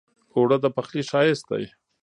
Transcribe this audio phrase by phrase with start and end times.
[0.35, 1.65] اوړه د پخلي ښايست دی